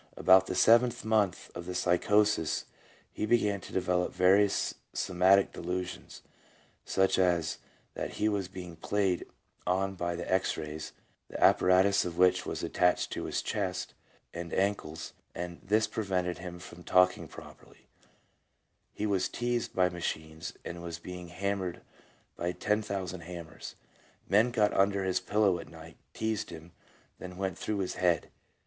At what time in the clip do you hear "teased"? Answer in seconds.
19.29-19.75, 26.15-26.49